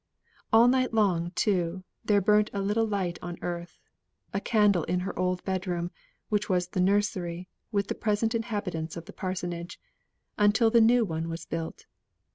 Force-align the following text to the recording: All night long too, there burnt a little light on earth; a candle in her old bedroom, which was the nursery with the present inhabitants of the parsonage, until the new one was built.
All 0.51 0.67
night 0.67 0.95
long 0.95 1.29
too, 1.35 1.83
there 2.03 2.21
burnt 2.21 2.49
a 2.53 2.59
little 2.63 2.87
light 2.87 3.19
on 3.21 3.37
earth; 3.43 3.77
a 4.33 4.41
candle 4.41 4.83
in 4.85 5.01
her 5.01 5.15
old 5.19 5.43
bedroom, 5.43 5.91
which 6.29 6.49
was 6.49 6.69
the 6.69 6.81
nursery 6.81 7.47
with 7.71 7.85
the 7.87 7.93
present 7.93 8.33
inhabitants 8.33 8.97
of 8.97 9.05
the 9.05 9.13
parsonage, 9.13 9.79
until 10.39 10.71
the 10.71 10.81
new 10.81 11.05
one 11.05 11.29
was 11.29 11.45
built. 11.45 11.85